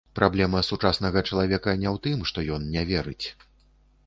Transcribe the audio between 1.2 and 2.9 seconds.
чалавека не ў тым, што ён не